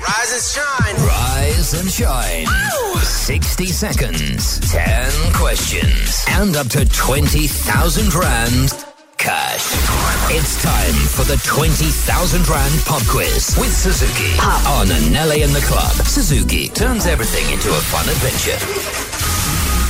[0.00, 1.06] Rise and shine.
[1.06, 2.46] Rise and shine.
[3.02, 8.84] 60 seconds, 10 questions, and up to 20,000 Rand
[9.18, 9.66] cash.
[10.30, 14.32] It's time for the 20,000 Rand pop quiz with Suzuki.
[14.40, 15.92] On Anele in the Club.
[16.06, 18.58] Suzuki turns everything into a fun adventure.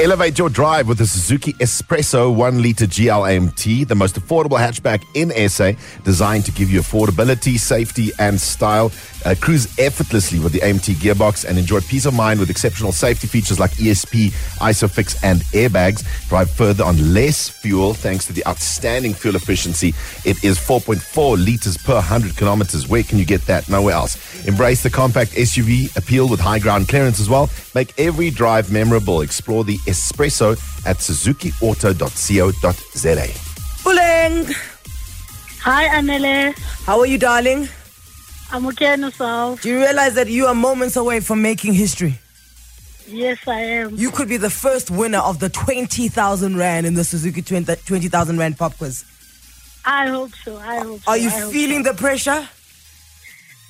[0.00, 5.32] Elevate your drive with the Suzuki S-Presso 1 litre GLMT, the most affordable hatchback in
[5.48, 5.72] SA,
[6.04, 8.92] designed to give you affordability, safety, and style.
[9.24, 13.26] Uh, cruise effortlessly with the AMT gearbox and enjoy peace of mind with exceptional safety
[13.26, 14.30] features like ESP,
[14.60, 16.04] ISOFIX, and airbags.
[16.28, 19.88] Drive further on less fuel thanks to the outstanding fuel efficiency.
[20.24, 22.88] It is 4.4 litres per 100 kilometers.
[22.88, 23.68] Where can you get that?
[23.68, 24.16] Nowhere else.
[24.46, 27.50] Embrace the compact SUV appeal with high ground clearance as well.
[27.74, 29.20] Make every drive memorable.
[29.22, 30.52] Explore the S-Presso
[30.86, 33.26] at suzukiauto.co.za.
[33.82, 34.52] Puleng,
[35.60, 36.56] Hi, Anele.
[36.84, 37.68] how are you, darling?
[38.50, 39.60] I'm okay and yourself.
[39.62, 42.18] Do you realize that you are moments away from making history?
[43.06, 43.94] Yes, I am.
[43.96, 48.38] You could be the first winner of the 20,000 Rand in the Suzuki 20 20,000
[48.38, 49.04] Rand pop quiz.
[49.84, 50.56] I hope so.
[50.58, 51.10] I hope so.
[51.10, 52.46] Are you I hope feeling the pressure?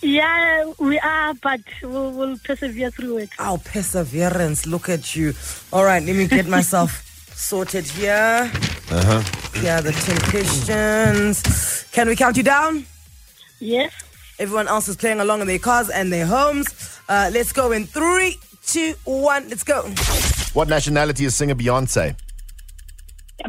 [0.00, 3.30] Yeah, we are, but we'll, we'll persevere through it.
[3.38, 4.64] Oh, perseverance.
[4.66, 5.34] Look at you.
[5.72, 8.50] All right, let me get myself sorted here.
[8.90, 9.22] Uh huh.
[9.62, 11.84] Yeah, the 10 questions.
[11.90, 12.86] Can we count you down?
[13.60, 13.92] Yes.
[14.38, 16.66] Everyone else is playing along in their cars and their homes.
[17.08, 19.48] Uh, let's go in three, two, one.
[19.48, 19.82] Let's go.
[20.52, 22.16] What nationality is singer Beyonce?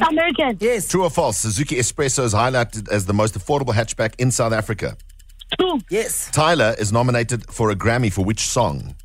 [0.08, 0.58] American.
[0.60, 0.88] Yes.
[0.88, 1.38] True or false?
[1.40, 4.98] Suzuki S-Presso is highlighted as the most affordable hatchback in South Africa.
[5.60, 5.80] True.
[5.90, 6.30] Yes.
[6.32, 8.96] Tyla is nominated for a Grammy for which song?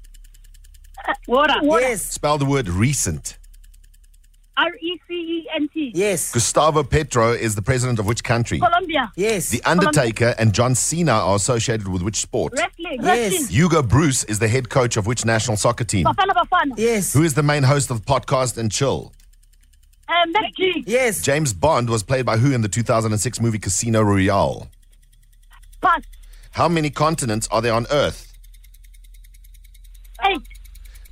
[1.26, 1.54] Water.
[1.62, 2.02] Yes.
[2.02, 3.36] Spell the word recent.
[4.56, 5.90] R E C E N T.
[5.94, 6.32] Yes.
[6.32, 8.58] Gustavo Petro is the president of which country?
[8.60, 9.10] Colombia.
[9.16, 9.50] Yes.
[9.50, 12.52] The Undertaker and John Cena are associated with which sport?
[12.56, 13.00] Wrestling.
[13.02, 13.32] Yes.
[13.32, 13.48] Wrestling.
[13.48, 16.06] Hugo Broos is the head coach of which national soccer team?
[16.06, 16.72] Bafana Bafana.
[16.76, 17.12] Yes.
[17.12, 19.12] Who is the main host of podcast and chill?
[20.08, 20.84] Um, MacG.
[20.86, 21.20] Yes.
[21.22, 24.68] James Bond was played by who in the 2006 movie Casino Royale?
[25.82, 26.02] Pass.
[26.52, 28.32] How many continents are there on Earth?
[30.24, 30.40] Eight.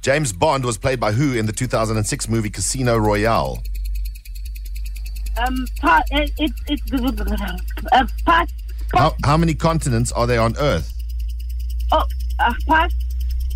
[0.02, 3.62] James Bond was played by who in the 2006 movie Casino Royale?
[5.38, 6.02] Um, pass.
[6.12, 6.92] Uh, it's it's
[7.92, 8.48] uh, pass.
[8.94, 10.92] How, how many continents are there on Earth?
[11.92, 12.02] Oh,
[12.40, 12.92] uh, pass.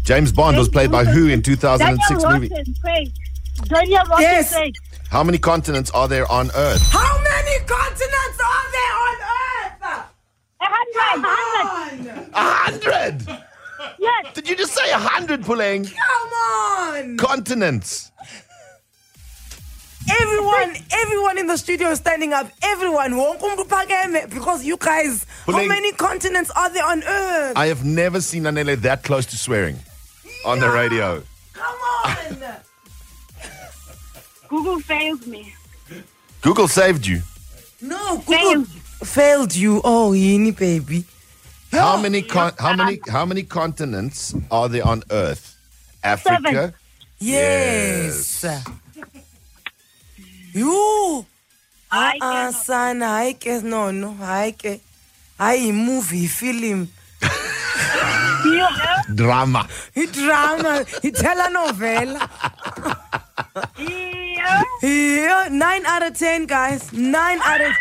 [0.04, 2.48] James Bond was played by who in 2006 Daniel movie?
[2.54, 3.10] Rotten, Craig.
[3.64, 4.52] Daniel Rotten, Yes.
[4.54, 4.74] Craig.
[5.10, 6.80] How many continents are there on Earth?
[6.92, 10.06] How many continents are there on Earth?
[10.60, 11.24] A hundred.
[11.24, 11.28] A
[11.66, 12.30] hundred.
[12.32, 13.40] A hundred!
[13.98, 14.34] Yes.
[14.34, 15.92] Did you just say a hundred, Puleng?
[17.16, 17.36] Come on!
[17.36, 18.10] Continents.
[20.08, 22.48] Everyone, everyone in the studio is standing up.
[22.62, 27.56] Everyone, wonke umuntu uphakeme, because you guys, how Puleng- many continents are there on Earth?
[27.56, 29.76] I have never seen Anele that close to swearing
[30.44, 31.22] on the radio.
[31.54, 32.38] Come on!
[34.48, 35.52] Google failed me.
[36.40, 37.20] Google saved you.
[37.80, 38.64] no, Google
[39.02, 39.80] failed you.
[39.82, 41.04] Oh, yini baby.
[41.72, 45.56] How many con- how many how many continents are there on Earth?
[46.04, 46.74] Africa.
[47.18, 48.44] Yes.
[50.52, 51.26] You.
[51.90, 54.80] I Ah, son, hayi ke no no, hayi ke.
[55.38, 56.88] Hayi movie, film,
[58.46, 59.02] Yeah.
[59.14, 59.66] Drama.
[59.94, 62.28] He drama, telenovela.
[63.78, 64.62] Yeah.
[64.82, 66.92] Yeah, nine out of ten, guys.
[66.92, 67.72] Nine out of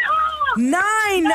[0.58, 1.28] nine.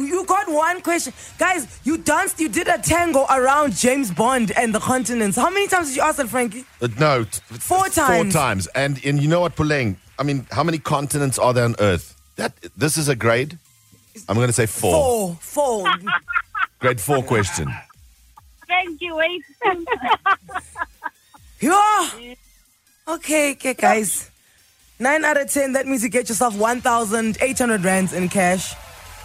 [0.00, 1.80] You got one question, guys.
[1.84, 2.40] You danced.
[2.40, 5.36] You did a tango around James Bond and the continents.
[5.36, 6.64] How many times did you ask that, Frankie?
[6.80, 8.32] Uh, no, t- Four Four times.
[8.34, 8.66] times.
[8.68, 9.96] And and you know what, Puleng?
[10.18, 12.14] I mean, how many continents are there on Earth?
[12.36, 13.58] That this is a grade.
[14.28, 15.36] I'm going to say four.
[15.40, 15.84] Four, four.
[16.80, 17.68] Grade four question.
[18.66, 19.14] Thank you.
[19.16, 19.42] Wait.
[21.60, 22.08] yeah.
[23.08, 24.30] Okay, okay, guys.
[24.98, 25.72] Nine out of ten.
[25.72, 28.74] That means you get yourself one thousand eight hundred rands in cash.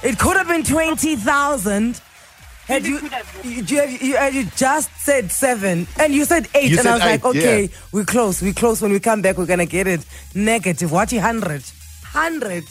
[0.06, 2.00] It could have been twenty thousand.
[2.68, 3.00] Had you,
[3.44, 6.94] you, you, you, you just said seven and you said eight, You and said I
[6.96, 7.78] was like, okay, yeah.
[7.92, 8.82] we're close, we're close.
[8.82, 10.92] When we come back, we're gonna get it negative.
[10.92, 11.64] What hundred,
[12.04, 12.64] hundred,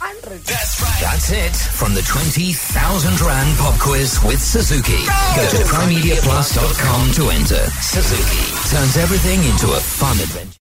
[0.00, 0.40] hundred.
[0.44, 1.00] That's right.
[1.00, 5.04] That's it from the 20,000 Rand pop quiz with Suzuki.
[5.36, 7.64] Go to primemediaplus.com to enter.
[7.80, 10.52] Suzuki turns everything into a fun adventure.